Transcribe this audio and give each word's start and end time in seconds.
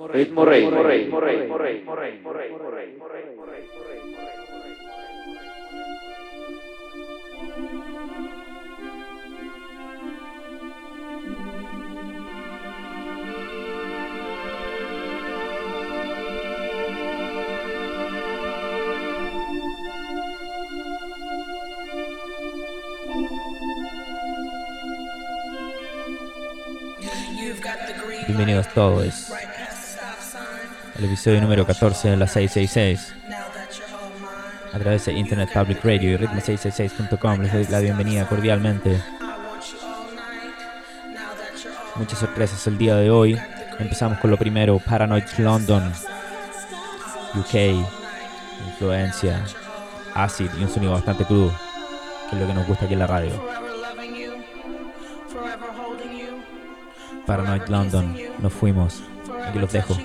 You've 0.00 0.08
got 0.08 0.16
the 0.16 0.24
Ritmo 0.24 0.46
Rey. 0.46 0.64
Ritmo 0.64 0.84
Rey. 0.84 1.04
Ritmo 1.04 1.58
Rey. 1.60 1.76
Ritmo 1.76 2.30
Bienvenidos 28.26 28.68
todos. 28.72 29.39
Al 31.00 31.06
episodio 31.06 31.40
número 31.40 31.64
14 31.66 32.10
de 32.10 32.16
la 32.18 32.26
666. 32.26 33.14
A 34.74 34.78
través 34.78 35.06
de 35.06 35.14
Internet 35.14 35.48
Public 35.50 35.82
Radio 35.82 36.12
y 36.12 36.16
ritmo666.com 36.18 37.40
les 37.40 37.52
doy 37.54 37.66
la 37.70 37.80
bienvenida 37.80 38.28
cordialmente. 38.28 39.02
Muchas 41.96 42.18
sorpresas 42.18 42.66
el 42.66 42.76
día 42.76 42.96
de 42.96 43.10
hoy. 43.10 43.40
Empezamos 43.78 44.18
con 44.18 44.30
lo 44.30 44.36
primero, 44.36 44.78
Paranoid 44.78 45.24
London, 45.38 45.90
UK, 47.34 47.54
influencia, 48.68 49.42
acid 50.14 50.50
y 50.58 50.64
un 50.64 50.68
sonido 50.68 50.92
bastante 50.92 51.24
crudo, 51.24 51.50
que 52.28 52.36
es 52.36 52.42
lo 52.42 52.46
que 52.46 52.54
nos 52.54 52.66
gusta 52.66 52.84
aquí 52.84 52.92
en 52.92 53.00
la 53.00 53.06
radio. 53.06 53.42
Paranoid 57.26 57.68
London, 57.68 58.18
nos 58.38 58.52
fuimos, 58.52 59.02
aquí 59.48 59.58
los 59.58 59.72
dejo. 59.72 59.96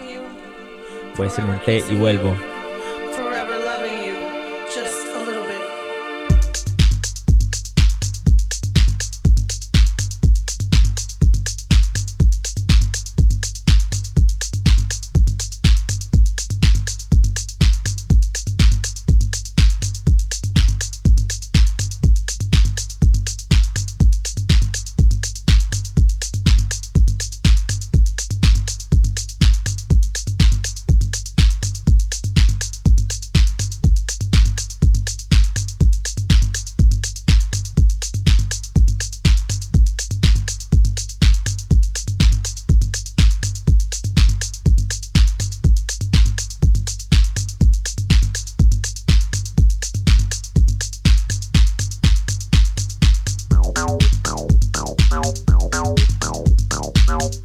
Voy 1.17 1.27
a 1.27 1.29
hacerme 1.29 1.59
y 1.89 1.95
vuelvo. 1.95 2.55
Bye. 55.86 57.44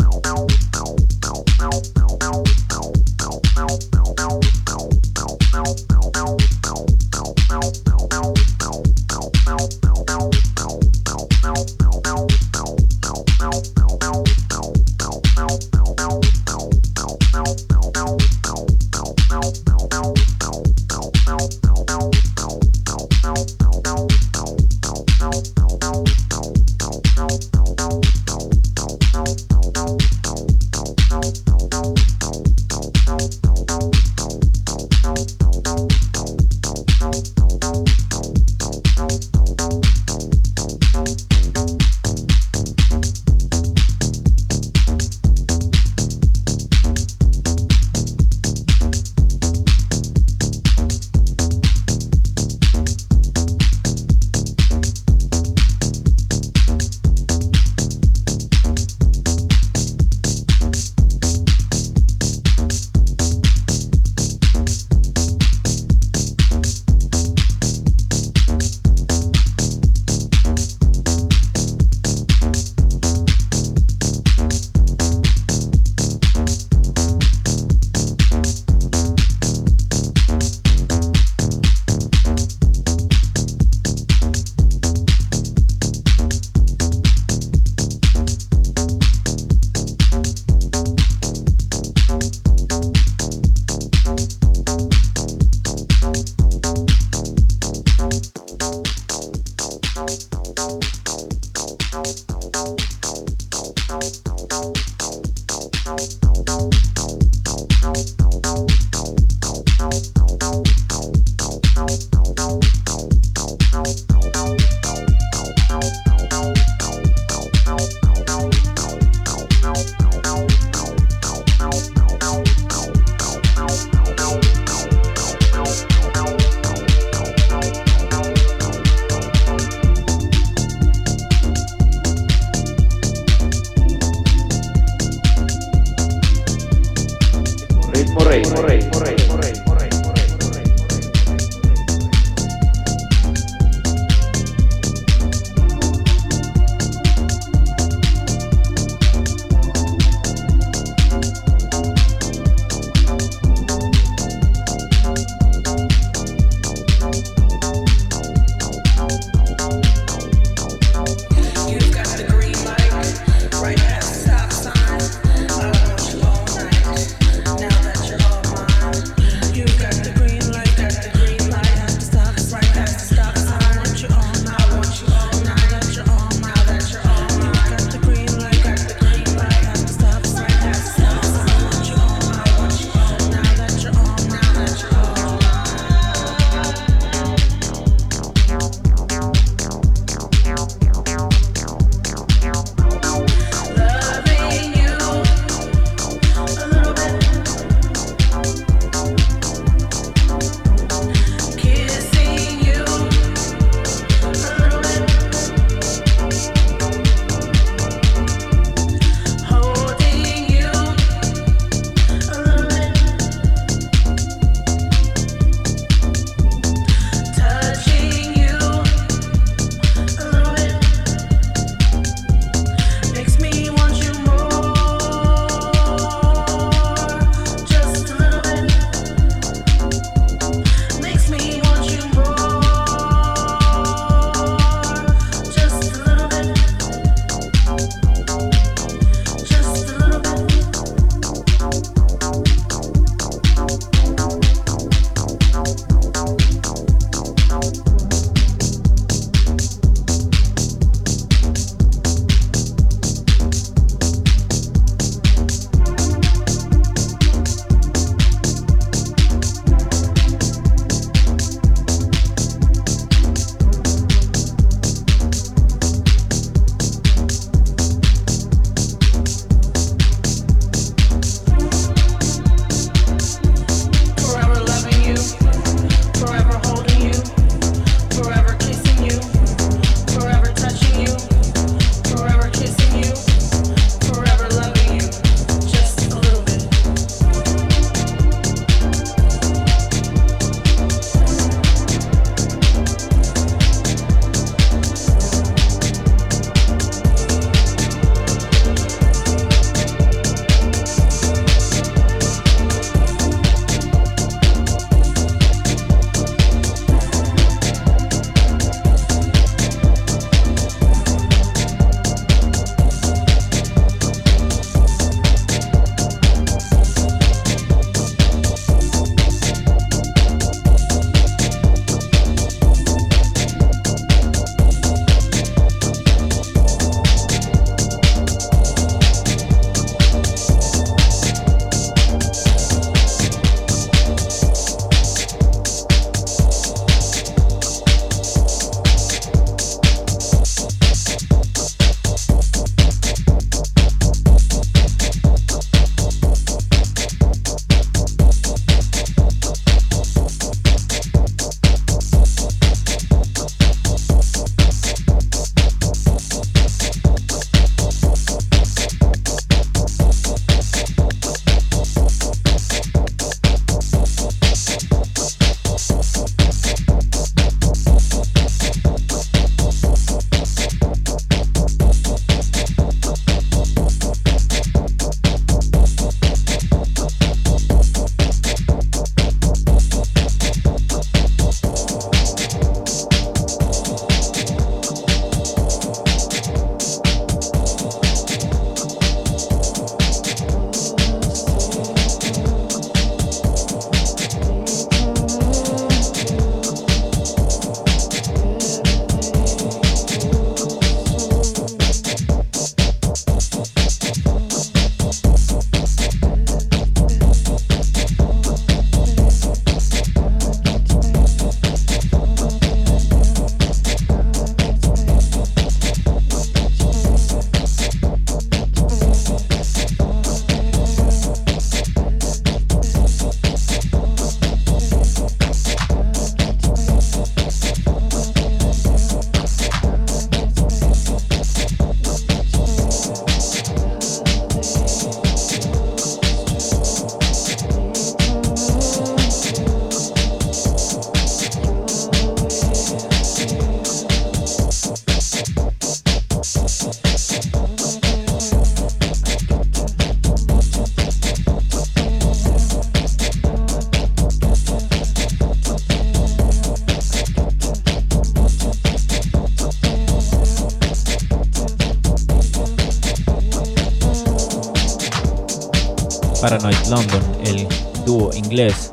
Paranoid 466.40 466.86
London, 466.88 467.22
el 467.44 467.68
dúo 468.06 468.32
inglés 468.32 468.90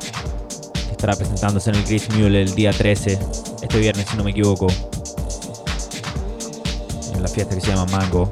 estará 0.90 1.16
presentándose 1.16 1.70
en 1.70 1.76
el 1.76 1.84
Chris 1.84 2.06
Mule 2.10 2.42
el 2.42 2.54
día 2.54 2.72
13, 2.72 3.18
este 3.62 3.78
viernes 3.78 4.06
si 4.10 4.18
no 4.18 4.24
me 4.24 4.32
equivoco, 4.32 4.66
en 7.14 7.22
la 7.22 7.28
fiesta 7.28 7.54
que 7.54 7.62
se 7.62 7.68
llama 7.68 7.86
Mango. 7.86 8.30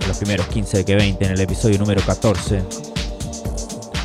En 0.00 0.08
los 0.08 0.16
primeros 0.16 0.46
15 0.46 0.78
de 0.78 0.84
que 0.86 0.96
20 0.96 1.24
en 1.26 1.30
el 1.32 1.40
episodio 1.40 1.78
número 1.78 2.00
14. 2.06 2.62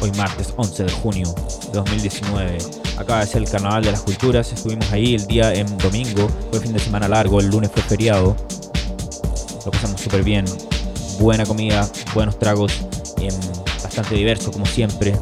Hoy 0.01 0.11
martes 0.17 0.53
11 0.57 0.83
de 0.83 0.91
junio 0.91 1.33
de 1.67 1.71
2019. 1.71 2.57
Acaba 2.97 3.21
de 3.21 3.27
ser 3.27 3.43
el 3.43 3.49
Carnaval 3.49 3.83
de 3.83 3.91
las 3.93 4.01
Culturas. 4.01 4.51
Estuvimos 4.51 4.91
ahí 4.91 5.15
el 5.15 5.25
día 5.25 5.53
en 5.53 5.77
domingo. 5.77 6.27
Fue 6.51 6.59
fin 6.59 6.73
de 6.73 6.79
semana 6.79 7.07
largo. 7.07 7.39
El 7.39 7.47
lunes 7.47 7.71
fue 7.71 7.81
feriado. 7.81 8.35
Lo 9.65 9.71
pasamos 9.71 10.01
súper 10.01 10.23
bien 10.23 10.45
buena 11.19 11.45
comida, 11.45 11.87
buenos 12.13 12.37
tragos, 12.39 12.73
em, 13.17 13.33
bastante 13.83 14.15
diverso 14.15 14.51
como 14.51 14.65
siempre 14.65 15.13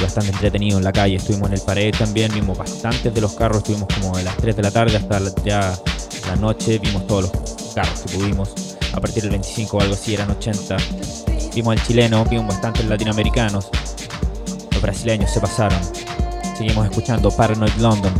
bastante 0.00 0.30
entretenido 0.30 0.78
en 0.78 0.84
la 0.84 0.92
calle. 0.92 1.16
Estuvimos 1.16 1.48
en 1.48 1.54
el 1.54 1.60
pared 1.60 1.94
también, 1.96 2.32
vimos 2.32 2.56
bastantes 2.56 3.12
de 3.12 3.20
los 3.20 3.32
carros, 3.34 3.58
estuvimos 3.58 3.88
como 3.94 4.16
de 4.16 4.24
las 4.24 4.36
3 4.36 4.56
de 4.56 4.62
la 4.62 4.70
tarde 4.70 4.96
hasta 4.96 5.20
ya 5.44 5.78
la 6.26 6.36
noche, 6.36 6.78
vimos 6.78 7.06
todos 7.06 7.24
los 7.24 7.74
carros 7.74 8.00
que 8.00 8.16
pudimos. 8.16 8.76
A 8.92 9.00
partir 9.00 9.22
del 9.22 9.30
25 9.30 9.76
o 9.76 9.80
algo 9.80 9.94
así 9.94 10.14
eran 10.14 10.30
80. 10.30 10.76
Vimos 11.54 11.72
al 11.72 11.86
chileno, 11.86 12.24
vimos 12.24 12.48
bastantes 12.48 12.84
latinoamericanos. 12.86 13.68
Los 14.72 14.82
brasileños 14.82 15.30
se 15.30 15.40
pasaron. 15.40 15.78
Seguimos 16.56 16.86
escuchando 16.86 17.30
Paranoid 17.30 17.74
London. 17.78 18.12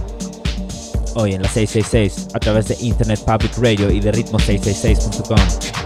Hoy 1.17 1.35
en 1.35 1.43
la 1.43 1.49
666 1.49 2.29
a 2.35 2.39
través 2.39 2.69
de 2.69 2.77
Internet 2.81 3.21
Public 3.25 3.57
Radio 3.59 3.91
y 3.91 4.01
de 4.01 4.13
ritmo666.com. 4.13 5.80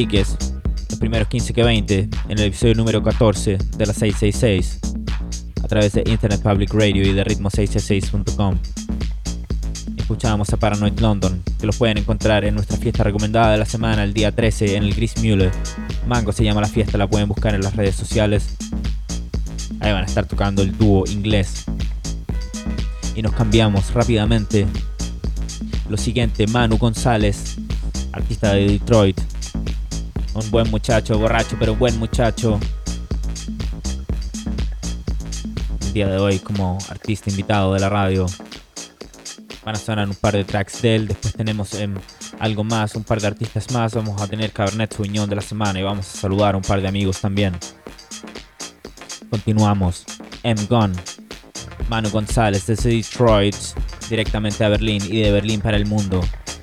los 0.00 0.98
primeros 0.98 1.28
15 1.28 1.52
que 1.52 1.62
20, 1.62 1.98
en 1.98 2.10
el 2.30 2.40
episodio 2.40 2.74
número 2.74 3.02
14 3.02 3.58
de 3.76 3.86
la 3.86 3.92
666, 3.92 4.80
a 5.62 5.68
través 5.68 5.92
de 5.92 6.04
Internet 6.06 6.40
Public 6.42 6.72
Radio 6.72 7.02
y 7.02 7.12
de 7.12 7.22
ritmo666.com. 7.22 8.56
Escuchábamos 9.98 10.50
a 10.54 10.56
Paranoid 10.56 10.98
London, 11.00 11.42
que 11.60 11.66
los 11.66 11.76
pueden 11.76 11.98
encontrar 11.98 12.46
en 12.46 12.54
nuestra 12.54 12.78
fiesta 12.78 13.04
recomendada 13.04 13.52
de 13.52 13.58
la 13.58 13.66
semana, 13.66 14.02
el 14.02 14.14
día 14.14 14.34
13, 14.34 14.76
en 14.76 14.84
el 14.84 14.94
Gris 14.94 15.22
Mule. 15.22 15.50
Mango 16.06 16.32
se 16.32 16.44
llama 16.44 16.62
la 16.62 16.68
fiesta, 16.68 16.96
la 16.96 17.06
pueden 17.06 17.28
buscar 17.28 17.54
en 17.54 17.60
las 17.60 17.76
redes 17.76 17.94
sociales. 17.94 18.56
Ahí 19.80 19.92
van 19.92 20.04
a 20.04 20.06
estar 20.06 20.24
tocando 20.24 20.62
el 20.62 20.78
dúo 20.78 21.04
inglés. 21.08 21.66
Y 23.14 23.20
nos 23.20 23.34
cambiamos 23.34 23.92
rápidamente. 23.92 24.66
Lo 25.90 25.98
siguiente, 25.98 26.46
Manu 26.46 26.78
González, 26.78 27.58
artista 28.12 28.54
de 28.54 28.66
Detroit, 28.66 29.20
un 30.40 30.50
buen 30.50 30.70
muchacho, 30.70 31.18
borracho, 31.18 31.56
pero 31.58 31.74
buen 31.74 31.98
muchacho. 31.98 32.58
El 35.82 35.92
día 35.92 36.08
de 36.08 36.18
hoy 36.18 36.38
como 36.38 36.78
artista 36.88 37.30
invitado 37.30 37.74
de 37.74 37.80
la 37.80 37.88
radio. 37.88 38.26
Van 39.64 39.74
a 39.74 39.78
sonar 39.78 40.08
un 40.08 40.14
par 40.14 40.34
de 40.34 40.44
tracks 40.44 40.82
de 40.82 40.96
él. 40.96 41.08
Después 41.08 41.34
tenemos 41.34 41.74
em, 41.74 41.94
algo 42.38 42.64
más, 42.64 42.94
un 42.94 43.04
par 43.04 43.20
de 43.20 43.26
artistas 43.26 43.70
más. 43.72 43.94
Vamos 43.94 44.20
a 44.20 44.26
tener 44.26 44.52
Cabernet 44.52 44.92
Sauvignon 44.92 45.28
de 45.28 45.36
la 45.36 45.42
semana 45.42 45.78
y 45.78 45.82
vamos 45.82 46.08
a 46.08 46.18
saludar 46.18 46.54
a 46.54 46.56
un 46.56 46.64
par 46.64 46.80
de 46.80 46.88
amigos 46.88 47.20
también. 47.20 47.58
Continuamos. 49.28 50.04
M. 50.42 50.66
Gun, 50.68 50.92
Manu 51.88 52.08
González 52.10 52.66
desde 52.66 52.90
Detroit, 52.90 53.56
directamente 54.08 54.64
a 54.64 54.68
Berlín 54.68 55.02
y 55.06 55.20
de 55.20 55.30
Berlín 55.30 55.60
para 55.60 55.76
el 55.76 55.86
mundo 55.86 56.22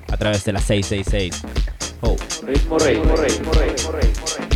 a 0.10 0.18
través 0.18 0.44
de 0.46 0.54
la 0.54 0.60
666. 0.60 1.67
Rey, 2.04 2.16
ritmo 2.44 2.78
rey, 2.78 2.96
ritmo 2.96 3.54
rey, 3.54 3.70
ritmo 3.70 4.38
rey. 4.40 4.47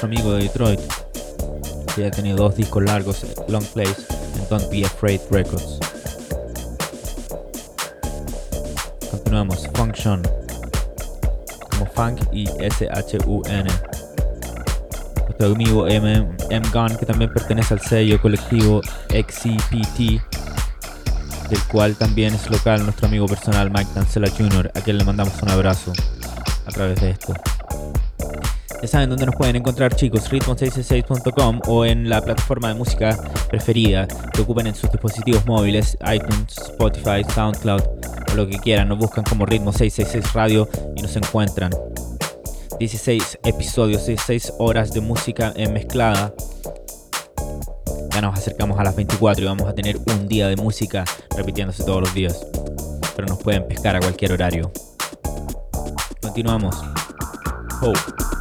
Nuestro 0.00 0.06
amigo 0.06 0.32
de 0.32 0.44
Detroit, 0.44 0.80
que 1.94 2.06
ha 2.06 2.10
tenido 2.10 2.38
dos 2.38 2.56
discos 2.56 2.82
largos, 2.82 3.26
long 3.48 3.64
plays, 3.74 4.06
en 4.34 4.48
Don't 4.48 4.70
Be 4.70 4.84
Afraid 4.84 5.20
Records. 5.30 5.78
Continuamos, 9.10 9.68
Function, 9.74 10.22
como 11.70 11.86
Funk 11.86 12.22
y 12.32 12.48
S-H-U-N. 12.60 13.70
Nuestro 15.24 15.46
amigo 15.46 15.86
M. 15.86 16.28
M. 16.48 16.68
Gun, 16.72 16.96
que 16.96 17.04
también 17.04 17.30
pertenece 17.32 17.74
al 17.74 17.80
sello 17.80 18.20
colectivo 18.22 18.80
XCPT, 19.08 20.22
del 21.50 21.62
cual 21.70 21.94
también 21.96 22.32
es 22.32 22.48
local 22.48 22.84
nuestro 22.84 23.06
amigo 23.06 23.26
personal 23.26 23.70
Mike 23.70 23.90
Tancela 23.92 24.30
Jr., 24.30 24.70
a 24.74 24.80
quien 24.80 24.96
le 24.96 25.04
mandamos 25.04 25.42
un 25.42 25.50
abrazo 25.50 25.92
a 26.64 26.70
través 26.70 27.00
de 27.02 27.10
esto. 27.10 27.34
Ya 28.82 28.88
saben 28.88 29.10
dónde 29.10 29.26
nos 29.26 29.36
pueden 29.36 29.56
encontrar 29.56 29.94
chicos, 29.94 30.30
ritmo666.com 30.30 31.60
o 31.66 31.84
en 31.84 32.08
la 32.08 32.22
plataforma 32.22 32.68
de 32.68 32.74
música 32.74 33.14
preferida 33.50 34.08
que 34.32 34.40
ocupen 34.40 34.68
en 34.68 34.74
sus 34.74 34.90
dispositivos 34.90 35.44
móviles, 35.44 35.98
iTunes, 36.10 36.56
Spotify, 36.56 37.22
SoundCloud 37.34 37.82
o 38.32 38.34
lo 38.34 38.48
que 38.48 38.56
quieran. 38.58 38.88
Nos 38.88 38.98
buscan 38.98 39.24
como 39.24 39.44
Ritmo 39.44 39.72
666 39.72 40.32
Radio 40.32 40.66
y 40.96 41.02
nos 41.02 41.14
encuentran. 41.14 41.72
16 42.78 43.40
episodios, 43.44 44.06
16 44.06 44.54
horas 44.58 44.92
de 44.92 45.02
música 45.02 45.52
mezclada. 45.70 46.32
Ya 48.14 48.22
nos 48.22 48.38
acercamos 48.38 48.80
a 48.80 48.84
las 48.84 48.96
24 48.96 49.44
y 49.44 49.46
vamos 49.46 49.68
a 49.68 49.74
tener 49.74 49.98
un 50.06 50.26
día 50.26 50.48
de 50.48 50.56
música 50.56 51.04
repitiéndose 51.36 51.84
todos 51.84 52.00
los 52.00 52.14
días. 52.14 52.46
Pero 53.14 53.28
nos 53.28 53.42
pueden 53.42 53.68
pescar 53.68 53.96
a 53.96 54.00
cualquier 54.00 54.32
horario. 54.32 54.72
Continuamos. 56.22 56.82
Oh. 57.82 58.39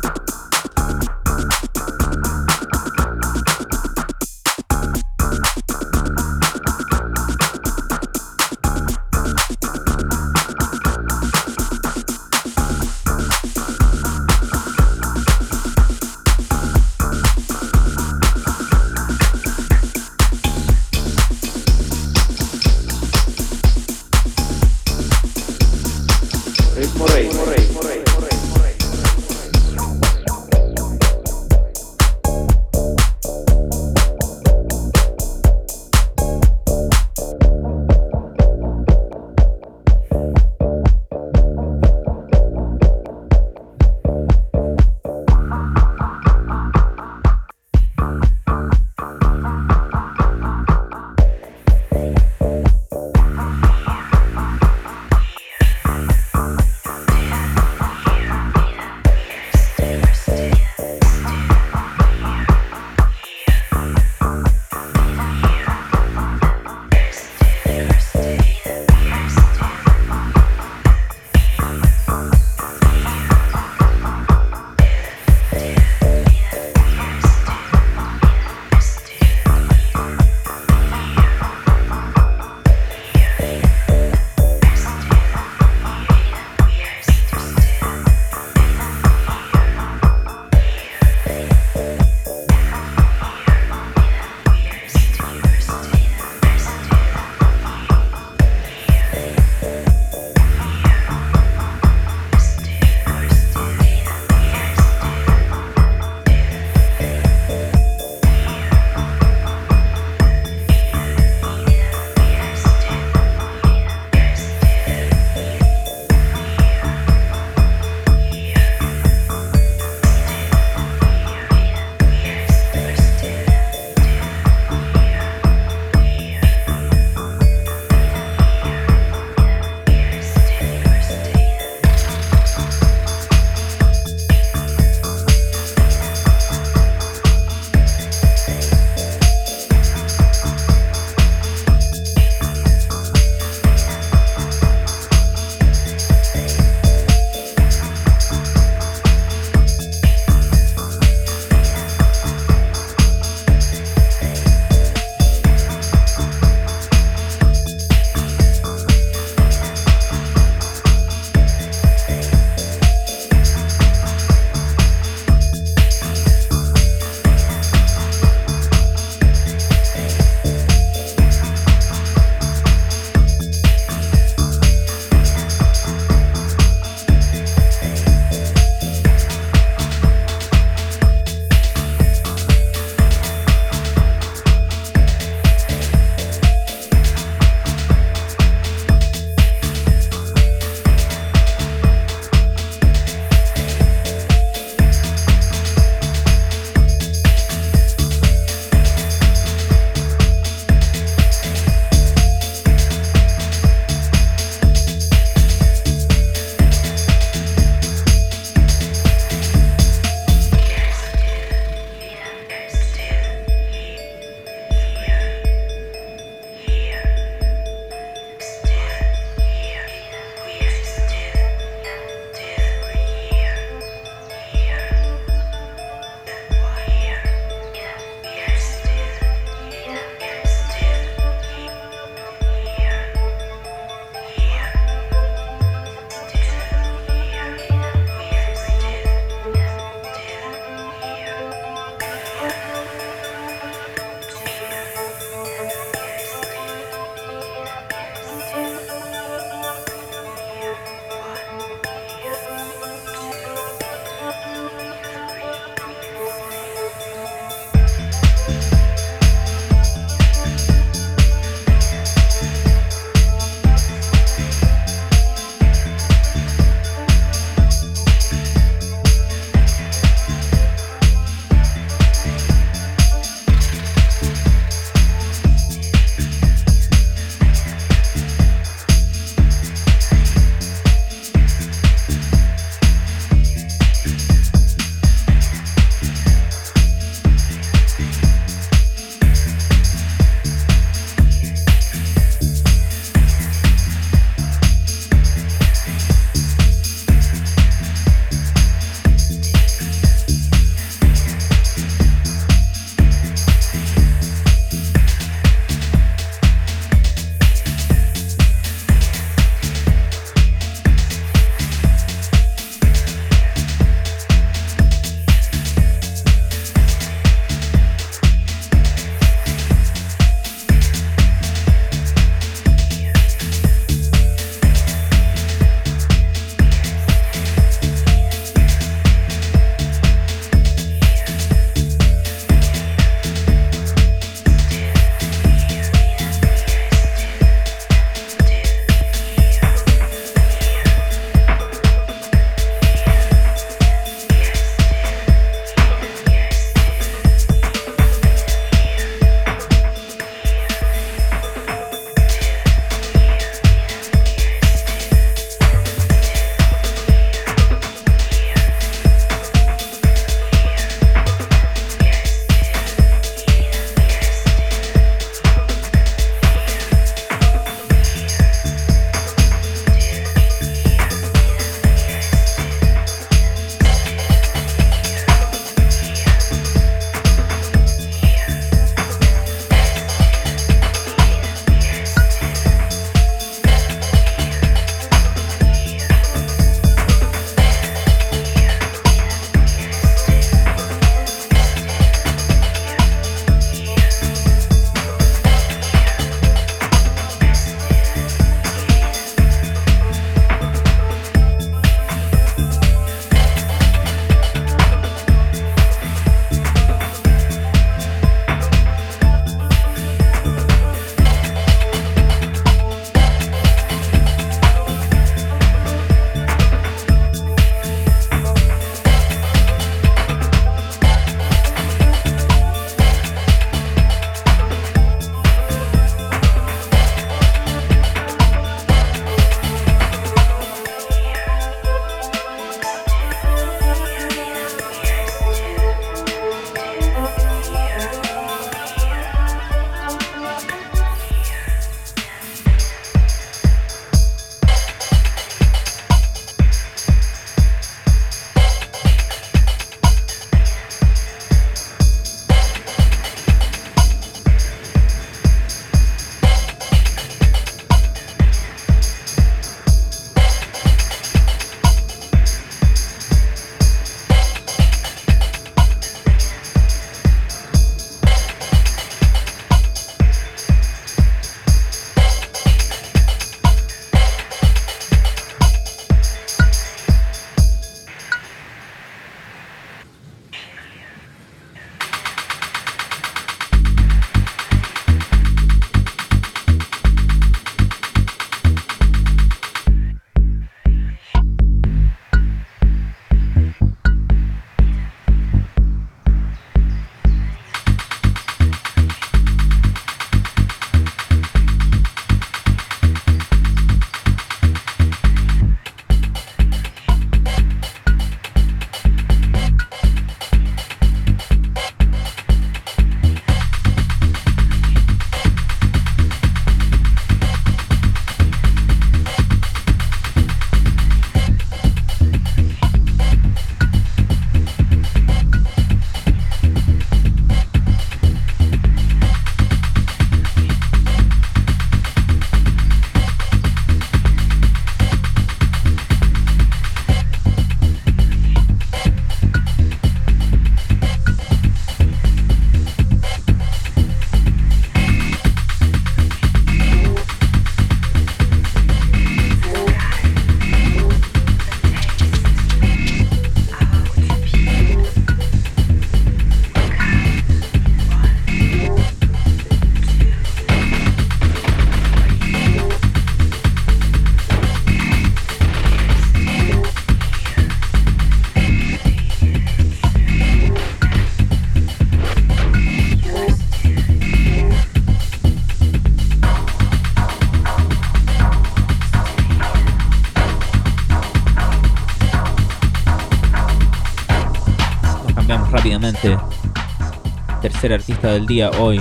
Tercer 587.61 587.93
artista 587.93 588.31
del 588.31 588.47
día 588.47 588.71
hoy. 588.79 588.99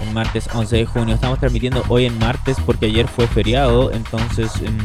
El 0.00 0.12
martes 0.12 0.46
11 0.52 0.76
de 0.76 0.84
junio. 0.84 1.14
Estamos 1.14 1.38
transmitiendo 1.38 1.82
hoy 1.88 2.04
en 2.04 2.18
martes 2.18 2.58
porque 2.66 2.86
ayer 2.86 3.08
fue 3.08 3.26
feriado. 3.26 3.90
Entonces 3.90 4.52
en, 4.56 4.76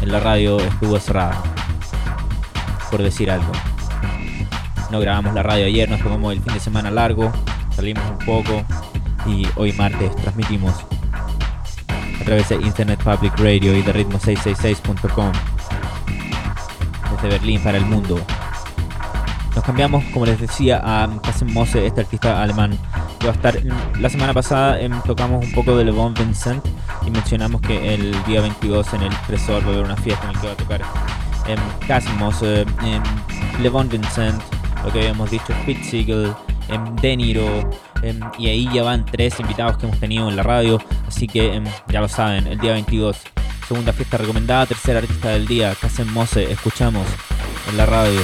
en 0.00 0.12
la 0.12 0.18
radio 0.20 0.58
estuvo 0.60 0.98
cerrada. 0.98 1.42
Por 2.90 3.02
decir 3.02 3.30
algo. 3.30 3.52
No 4.90 4.98
grabamos 5.00 5.34
la 5.34 5.42
radio 5.42 5.66
ayer. 5.66 5.90
Nos 5.90 6.00
tomamos 6.00 6.32
el 6.32 6.40
fin 6.40 6.54
de 6.54 6.60
semana 6.60 6.90
largo. 6.90 7.30
Salimos 7.76 8.04
un 8.10 8.18
poco. 8.24 8.64
Y 9.26 9.46
hoy 9.56 9.74
martes 9.74 10.16
transmitimos 10.16 10.74
a 12.18 12.24
través 12.24 12.48
de 12.48 12.54
Internet 12.56 13.00
Public 13.04 13.38
Radio 13.38 13.76
y 13.76 13.82
de 13.82 13.92
ritmo666.com 13.92 15.32
desde 17.14 17.28
Berlín 17.28 17.62
para 17.62 17.76
el 17.76 17.84
mundo. 17.84 18.18
Cambiamos, 19.68 20.02
como 20.14 20.24
les 20.24 20.40
decía, 20.40 20.80
a 20.82 21.06
Kassen 21.20 21.52
Mose, 21.52 21.86
este 21.86 22.00
artista 22.00 22.42
alemán 22.42 22.78
que 23.20 23.26
va 23.26 23.34
a 23.34 23.36
estar. 23.36 23.54
La 24.00 24.08
semana 24.08 24.32
pasada 24.32 24.80
em, 24.80 24.98
tocamos 25.02 25.44
un 25.44 25.52
poco 25.52 25.76
de 25.76 25.84
Le 25.84 25.90
Bon 25.90 26.14
Vincent 26.14 26.64
y 27.06 27.10
mencionamos 27.10 27.60
que 27.60 27.92
el 27.92 28.16
día 28.24 28.40
22 28.40 28.94
en 28.94 29.02
el 29.02 29.16
Tresor 29.26 29.62
va 29.62 29.66
a 29.66 29.72
haber 29.74 29.84
una 29.84 29.96
fiesta 29.98 30.26
en 30.26 30.32
la 30.32 30.40
que 30.40 30.46
va 30.46 30.52
a 30.54 30.56
tocar 30.56 30.80
em, 31.48 31.58
Kassen 31.86 32.16
Mose, 32.16 32.62
em, 32.62 33.02
Le 33.60 33.68
Bon 33.68 33.86
Vincent, 33.90 34.40
lo 34.82 34.90
que 34.90 35.00
habíamos 35.00 35.30
dicho, 35.30 35.52
Pete 35.66 35.84
Siegel, 35.84 36.32
De 37.02 37.16
Niro. 37.18 37.68
y 38.38 38.48
ahí 38.48 38.70
ya 38.72 38.82
van 38.84 39.04
tres 39.04 39.38
invitados 39.38 39.76
que 39.76 39.84
hemos 39.84 40.00
tenido 40.00 40.30
en 40.30 40.36
la 40.36 40.44
radio, 40.44 40.80
así 41.06 41.26
que 41.26 41.62
ya 41.88 42.00
lo 42.00 42.08
saben, 42.08 42.46
el 42.46 42.58
día 42.58 42.72
22, 42.72 43.18
segunda 43.68 43.92
fiesta 43.92 44.16
recomendada, 44.16 44.64
tercer 44.64 44.96
artista 44.96 45.28
del 45.28 45.46
día, 45.46 45.74
Kassen 45.78 46.10
Mose, 46.14 46.50
escuchamos 46.50 47.06
en 47.68 47.76
la 47.76 47.84
radio. 47.84 48.22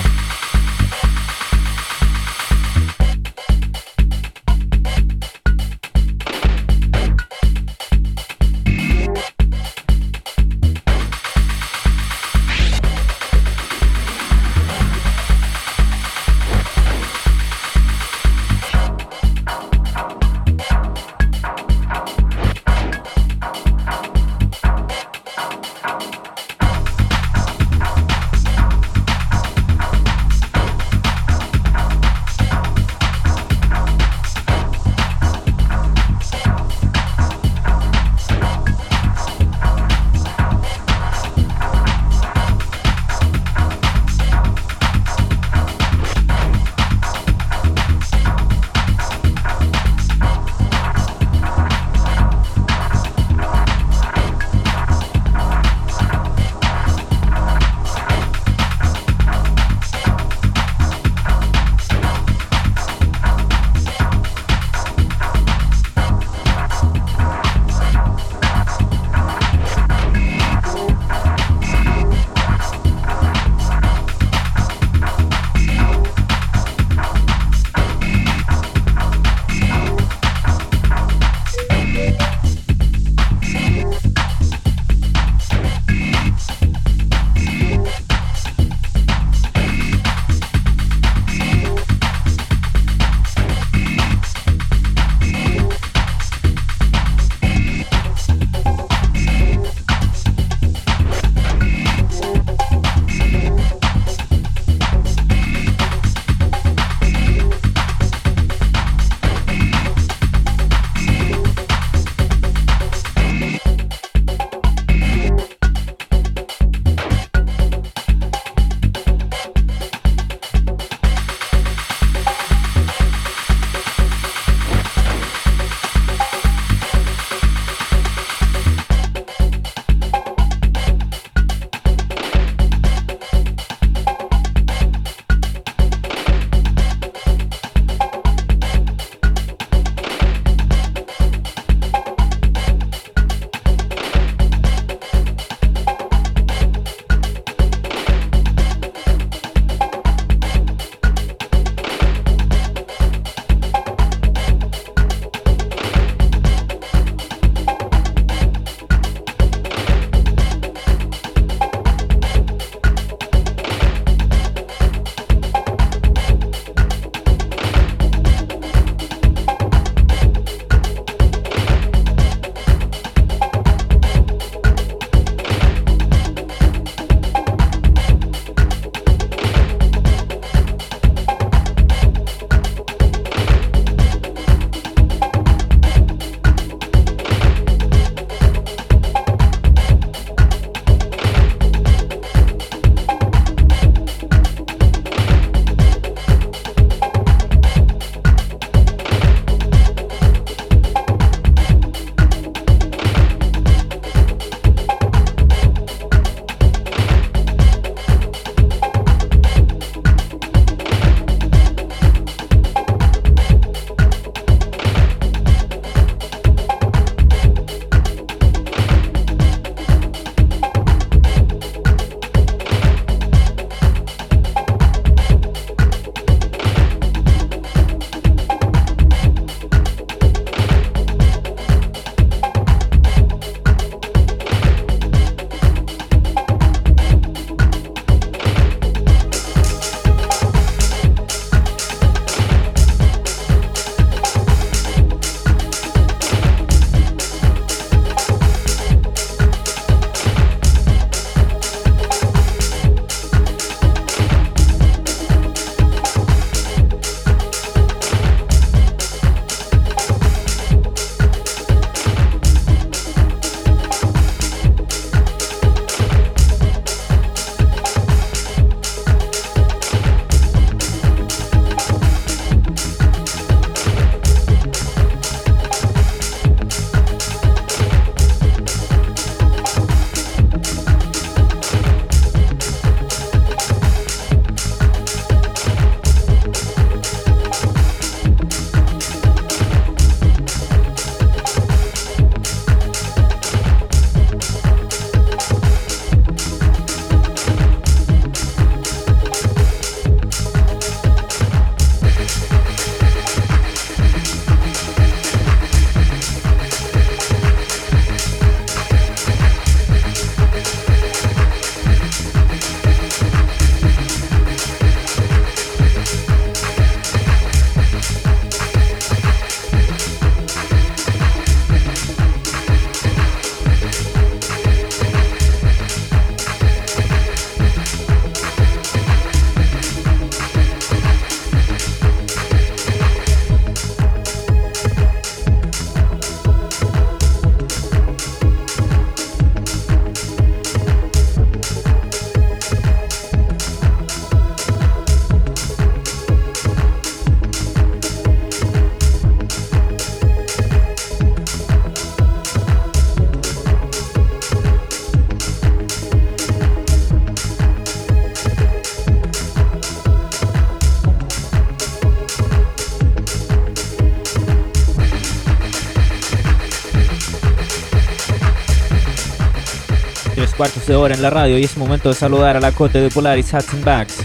Cuartos 370.84 370.86
de 370.86 370.96
hora 370.96 371.14
en 371.14 371.22
la 371.22 371.30
radio 371.30 371.58
y 371.58 371.64
es 371.64 371.76
momento 371.76 372.08
de 372.08 372.14
saludar 372.14 372.56
a 372.56 372.60
la 372.60 372.72
cote 372.72 373.00
de 373.00 373.10
Polaris 373.10 373.52
Hats 373.54 373.72
and 373.72 373.84
Bags. 373.84 374.16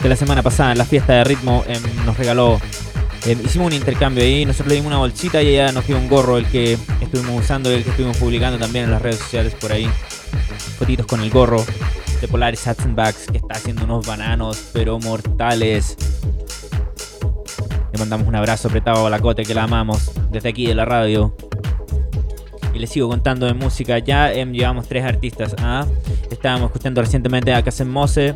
Que 0.00 0.08
la 0.08 0.16
semana 0.16 0.42
pasada 0.42 0.72
en 0.72 0.78
la 0.78 0.84
fiesta 0.84 1.14
de 1.14 1.24
ritmo 1.24 1.64
em, 1.66 1.82
nos 2.04 2.16
regaló, 2.16 2.60
em, 3.26 3.38
hicimos 3.44 3.68
un 3.68 3.72
intercambio 3.72 4.22
ahí, 4.22 4.44
nosotros 4.44 4.68
le 4.68 4.74
dimos 4.76 4.88
una 4.88 4.98
bolsita 4.98 5.42
y 5.42 5.48
ella 5.48 5.72
nos 5.72 5.86
dio 5.86 5.96
un 5.98 6.08
gorro, 6.08 6.38
el 6.38 6.46
que 6.46 6.78
estuvimos 7.00 7.44
usando 7.44 7.70
y 7.70 7.74
el 7.74 7.84
que 7.84 7.90
estuvimos 7.90 8.16
publicando 8.16 8.58
también 8.58 8.86
en 8.86 8.90
las 8.92 9.02
redes 9.02 9.18
sociales 9.18 9.54
por 9.54 9.72
ahí. 9.72 9.88
Fotitos 10.78 11.06
con 11.06 11.20
el 11.20 11.30
gorro 11.30 11.64
de 12.20 12.28
Polaris 12.28 12.66
Hats 12.66 12.84
and 12.84 12.94
Bags 12.94 13.26
que 13.30 13.38
está 13.38 13.54
haciendo 13.56 13.84
unos 13.84 14.06
bananos 14.06 14.70
pero 14.72 14.98
mortales. 14.98 15.96
Le 17.92 17.98
mandamos 17.98 18.26
un 18.26 18.36
abrazo 18.36 18.68
apretado 18.68 19.06
a 19.06 19.10
la 19.10 19.18
cote 19.18 19.44
que 19.44 19.54
la 19.54 19.64
amamos 19.64 20.12
desde 20.30 20.50
aquí 20.50 20.66
de 20.66 20.74
la 20.74 20.84
radio. 20.84 21.34
Y 22.76 22.78
les 22.78 22.90
sigo 22.90 23.08
contando 23.08 23.46
de 23.46 23.54
música. 23.54 23.98
Ya 23.98 24.30
em, 24.30 24.52
llevamos 24.52 24.86
tres 24.86 25.02
artistas. 25.02 25.56
¿ah? 25.60 25.86
Estábamos 26.30 26.66
escuchando 26.66 27.00
recientemente 27.00 27.54
a 27.54 27.62
Casen 27.62 27.90
Mose. 27.90 28.34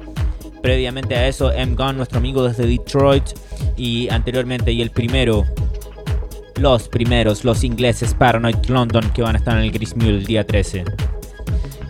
Previamente 0.63 1.15
a 1.15 1.29
eso, 1.29 1.53
M. 1.53 1.75
Gunn, 1.75 1.99
nuestro 1.99 2.19
amigo 2.19 2.49
desde 2.49 2.67
Detroit. 2.67 3.25
Y 3.77 4.09
anteriormente, 4.09 4.73
y 4.73 4.81
el 4.81 4.93
primero, 4.93 5.45
los 6.57 6.89
primeros, 6.89 7.45
los 7.45 7.65
ingleses 7.65 8.15
Paranoid 8.15 8.57
London, 8.69 9.11
que 9.13 9.21
van 9.21 9.35
a 9.35 9.39
estar 9.39 9.59
en 9.59 9.65
el 9.65 9.73
Gris 9.73 9.95
Mule 9.95 10.17
el 10.17 10.25
día 10.25 10.47
13. 10.47 10.85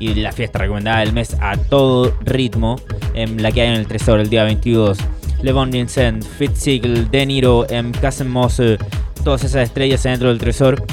Y 0.01 0.15
la 0.15 0.33
fiesta 0.33 0.59
recomendada 0.59 1.01
del 1.01 1.13
mes 1.13 1.37
a 1.41 1.57
todo 1.57 2.13
ritmo, 2.25 2.81
en 3.15 3.45
la 3.45 3.53
que 3.53 3.61
hay 3.61 3.69
en 3.69 3.75
el 3.75 3.87
Tresor 3.87 4.19
el 4.19 4.29
día 4.29 4.43
22. 4.43 4.99
Levon 5.43 5.71
Vincent, 5.71 6.25
Fitzsiegel, 6.25 7.13
De 7.13 7.27
Niro, 7.27 7.71
M. 7.71 7.93
Mose, 8.27 8.77
todas 9.23 9.45
esas 9.45 9.63
estrellas 9.63 10.03
dentro 10.03 10.31
del 10.31 10.39
Tresor 10.39 10.85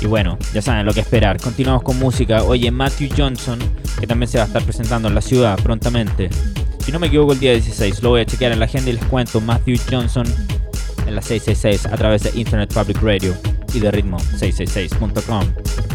y 0.00 0.06
bueno, 0.06 0.38
ya 0.54 0.62
saben 0.62 0.86
lo 0.86 0.94
que 0.94 1.00
esperar. 1.00 1.40
Continuamos 1.40 1.82
con 1.82 1.98
música. 1.98 2.42
Oye, 2.44 2.70
Matthew 2.70 3.10
Johnson, 3.16 3.58
que 3.98 4.06
también 4.06 4.28
se 4.28 4.38
va 4.38 4.44
a 4.44 4.46
estar 4.46 4.62
presentando 4.62 5.08
en 5.08 5.14
la 5.14 5.20
ciudad 5.20 5.58
prontamente. 5.62 6.30
Si 6.84 6.90
no 6.90 6.98
me 6.98 7.08
equivoco, 7.08 7.32
el 7.32 7.40
día 7.40 7.52
16. 7.52 8.02
Lo 8.02 8.10
voy 8.10 8.22
a 8.22 8.26
chequear 8.26 8.52
en 8.52 8.58
la 8.58 8.64
agenda 8.64 8.90
y 8.90 8.94
les 8.94 9.04
cuento. 9.04 9.40
Matthew 9.40 9.76
Johnson 9.90 10.26
en 11.06 11.14
la 11.14 11.22
666 11.22 11.86
a 11.86 11.96
través 11.96 12.22
de 12.22 12.38
Internet 12.38 12.72
Public 12.72 13.02
Radio 13.02 13.34
y 13.74 13.80
de 13.80 13.92
ritmo666.com. 13.92 15.89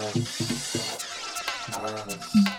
Thank 0.00 1.76
uh-huh. 1.76 2.16
you. 2.34 2.49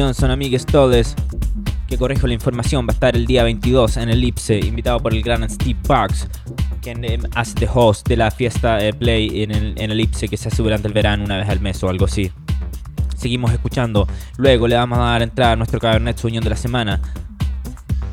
Johnson, 0.00 0.30
amigues 0.30 0.64
todos. 0.64 1.14
Que 1.86 1.98
corrijo 1.98 2.26
la 2.26 2.32
información, 2.32 2.86
va 2.86 2.92
a 2.92 2.94
estar 2.94 3.16
el 3.16 3.26
día 3.26 3.44
22 3.44 3.98
en 3.98 4.08
el 4.08 4.24
Ipse, 4.24 4.58
invitado 4.58 4.98
por 4.98 5.12
el 5.12 5.22
gran 5.22 5.48
Steve 5.50 5.78
Parks, 5.86 6.26
quien 6.80 7.04
em, 7.04 7.20
hace 7.34 7.60
de 7.60 7.68
host 7.70 8.08
de 8.08 8.16
la 8.16 8.30
fiesta 8.30 8.82
eh, 8.82 8.94
Play 8.94 9.42
en 9.42 9.50
el, 9.50 9.74
en 9.76 9.90
el 9.90 10.00
Ipse 10.00 10.28
que 10.28 10.38
se 10.38 10.48
hace 10.48 10.62
durante 10.62 10.88
el 10.88 10.94
verano 10.94 11.24
una 11.24 11.36
vez 11.36 11.48
al 11.50 11.60
mes 11.60 11.82
o 11.82 11.90
algo 11.90 12.06
así. 12.06 12.32
Seguimos 13.14 13.52
escuchando. 13.52 14.08
Luego 14.38 14.66
le 14.68 14.76
vamos 14.76 14.98
a 14.98 15.02
dar 15.02 15.22
entrada 15.22 15.52
a 15.52 15.56
nuestro 15.56 15.78
Cabernet 15.78 16.16
Sauvignon 16.16 16.44
de 16.44 16.50
la 16.50 16.56
semana. 16.56 17.00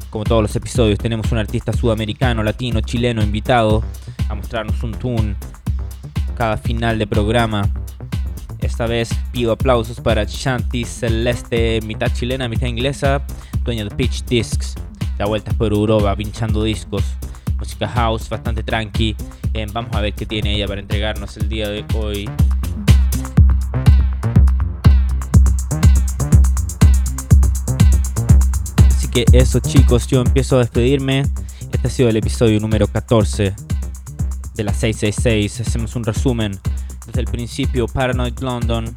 Como 0.10 0.26
todos 0.26 0.42
los 0.42 0.56
episodios, 0.58 1.00
tenemos 1.00 1.32
un 1.32 1.38
artista 1.38 1.72
sudamericano, 1.72 2.44
latino, 2.44 2.82
chileno 2.82 3.24
invitado 3.24 3.82
a 4.28 4.36
mostrarnos 4.36 4.84
un 4.84 4.92
tune 4.92 5.36
cada 6.36 6.58
final 6.58 7.00
de 7.00 7.08
programa. 7.08 7.70
Esta 8.68 8.86
vez 8.86 9.10
pido 9.32 9.54
aplausos 9.54 10.02
para 10.02 10.26
Shanti 10.26 10.84
Celeste, 10.84 11.80
mitad 11.86 12.12
chilena, 12.14 12.50
mitad 12.50 12.68
inglesa, 12.68 13.26
dueña 13.64 13.86
de 13.86 13.92
Pitch 13.92 14.26
Discs. 14.26 14.76
Da 15.18 15.26
vueltas 15.26 15.56
por 15.56 15.72
Europa 15.72 16.14
pinchando 16.18 16.62
discos. 16.64 17.02
Música 17.58 17.88
house, 17.88 18.28
bastante 18.28 18.64
tranqui. 18.64 19.16
Eh, 19.54 19.66
vamos 19.72 19.96
a 19.96 20.02
ver 20.02 20.14
qué 20.14 20.26
tiene 20.26 20.54
ella 20.54 20.68
para 20.68 20.82
entregarnos 20.82 21.38
el 21.38 21.48
día 21.48 21.70
de 21.70 21.86
hoy. 21.96 22.30
Así 28.90 29.08
que 29.08 29.24
eso 29.32 29.60
chicos, 29.62 30.08
yo 30.08 30.20
empiezo 30.20 30.58
a 30.58 30.60
despedirme. 30.60 31.22
Este 31.72 31.88
ha 31.88 31.90
sido 31.90 32.10
el 32.10 32.18
episodio 32.18 32.60
número 32.60 32.88
14 32.88 33.56
de 34.56 34.64
la 34.66 34.74
666. 34.74 35.62
Hacemos 35.62 35.96
un 35.96 36.04
resumen 36.04 36.60
desde 37.08 37.22
el 37.22 37.28
principio. 37.28 37.88
Paranoid 37.88 38.38
London, 38.40 38.96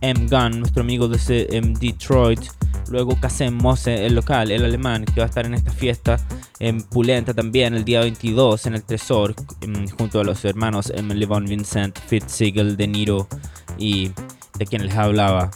M. 0.00 0.26
Gun, 0.28 0.60
nuestro 0.60 0.82
amigo 0.82 1.06
desde 1.06 1.46
Detroit. 1.80 2.40
Luego 2.90 3.18
Kasem 3.18 3.54
Mose, 3.54 4.04
el 4.06 4.14
local, 4.14 4.50
el 4.50 4.64
alemán, 4.64 5.04
que 5.04 5.20
va 5.20 5.26
a 5.26 5.28
estar 5.28 5.46
en 5.46 5.54
esta 5.54 5.70
fiesta. 5.70 6.20
En 6.58 6.82
Pulenta 6.82 7.32
también, 7.32 7.74
el 7.74 7.84
día 7.84 8.00
22 8.00 8.66
en 8.66 8.74
el 8.74 8.82
Tresor, 8.82 9.34
em, 9.60 9.88
junto 9.88 10.20
a 10.20 10.24
los 10.24 10.44
hermanos 10.44 10.92
M. 10.94 11.14
Levon 11.14 11.46
Vincent, 11.46 11.98
Fitzsiegel, 11.98 12.76
De 12.76 12.86
Niro 12.86 13.28
y 13.78 14.10
de 14.58 14.66
quien 14.66 14.86
les 14.86 14.94
hablaba. 14.96 15.50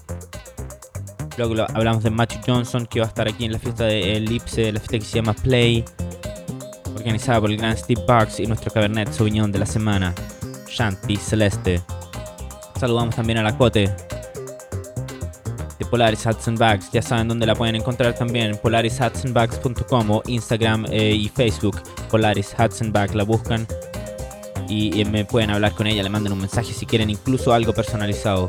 Luego 1.36 1.54
hablamos 1.72 2.02
de 2.02 2.11
Matthew 2.11 2.40
Johnson, 2.46 2.86
que 2.86 2.98
va 2.98 3.06
a 3.06 3.09
estar 3.09 3.28
aquí 3.28 3.44
en 3.44 3.52
la 3.52 3.59
fiesta 3.59 3.84
de 3.84 4.16
Elipse, 4.16 4.72
la 4.72 4.80
fiesta 4.80 4.98
que 4.98 5.04
se 5.04 5.16
llama 5.16 5.34
Play, 5.34 5.84
organizada 6.96 7.40
por 7.40 7.50
el 7.50 7.59
gran 7.59 7.76
Steve 7.76 8.02
Parks 8.06 8.40
y 8.40 8.46
nuestro 8.46 8.72
Cabernet 8.72 9.12
Sauvignon 9.12 9.52
de 9.52 9.61
la 9.61 9.66
semana, 9.66 10.14
Shanti 10.79 11.16
Celeste. 11.16 11.83
Saludamos 12.79 13.16
también 13.16 13.39
a 13.39 13.43
la 13.43 13.59
Cote 13.59 13.93
de 15.76 15.85
Polaris 15.87 16.24
Hudson 16.24 16.55
Bags. 16.55 16.93
Ya 16.93 17.03
saben 17.03 17.26
dónde 17.26 17.47
la 17.47 17.57
pueden 17.57 17.74
encontrar 17.74 18.14
también, 18.14 18.57
polarishudsonbags.com 18.62 20.11
o 20.12 20.22
Instagram 20.26 20.87
eh, 20.91 21.14
y 21.16 21.29
Facebook, 21.29 21.83
Polaris 22.09 22.55
Hudson 22.57 22.93
Bag. 22.93 23.12
La 23.16 23.24
buscan 23.24 23.66
y, 24.68 25.05
me 25.07 25.24
pueden 25.24 25.51
hablar 25.51 25.72
con 25.72 25.89
ella, 25.89 26.05
le 26.05 26.11
manden 26.11 26.33
un 26.33 26.41
mensaje 26.41 26.72
si 26.72 26.87
quieren, 26.87 27.11
incluso 27.11 27.53
algo 27.53 27.72
personalizado. 27.72 28.47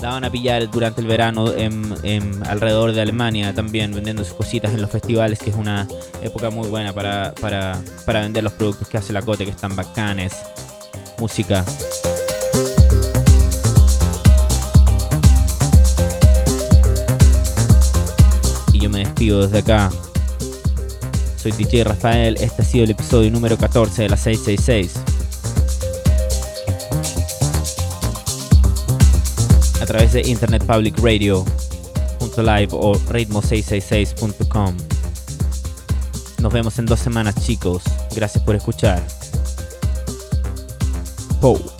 La 0.00 0.10
van 0.10 0.24
a 0.24 0.30
pillar 0.30 0.70
durante 0.70 1.00
el 1.00 1.08
verano 1.08 1.46
alrededor 2.46 2.92
de 2.92 3.00
Alemania 3.00 3.52
también, 3.52 3.92
vendiendo 3.92 4.24
sus 4.24 4.34
cositas 4.34 4.72
en 4.74 4.82
los 4.82 4.90
festivales, 4.90 5.40
que 5.40 5.50
es 5.50 5.56
una 5.56 5.88
época 6.22 6.50
muy 6.50 6.68
buena 6.68 6.92
para, 6.92 7.34
para, 7.40 7.80
para 8.04 8.20
vender 8.20 8.44
los 8.44 8.52
productos 8.52 8.88
que 8.88 8.98
hace 8.98 9.12
la 9.12 9.22
Cote, 9.22 9.44
que 9.44 9.50
están 9.50 9.74
bacanes. 9.74 10.34
Música. 11.22 11.64
yo 18.72 18.90
me 18.90 18.98
despido 18.98 19.42
desde 19.42 19.58
acá. 19.58 19.92
Soy 21.36 21.52
DJ 21.52 21.84
Rafael, 21.84 22.36
este 22.40 22.62
ha 22.62 22.64
sido 22.64 22.82
el 22.82 22.90
episodio 22.90 23.30
número 23.30 23.56
14 23.56 24.02
de 24.02 24.08
la 24.08 24.16
666. 24.16 24.94
A 29.80 29.86
través 29.86 30.12
de 30.12 30.22
Internet 30.22 30.64
Public 30.66 30.98
Radio, 30.98 31.44
.live 32.36 32.70
o 32.72 32.94
ritmo666.com. 32.94 34.76
Nos 36.40 36.52
vemos 36.52 36.80
en 36.80 36.86
dos 36.86 36.98
semanas 36.98 37.36
chicos. 37.36 37.84
Gracias 38.16 38.42
por 38.42 38.56
escuchar. 38.56 39.21
Paul. 41.42 41.71